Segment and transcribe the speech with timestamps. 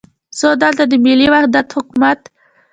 [0.37, 2.19] خو دلته د ملي وحدت حکومت.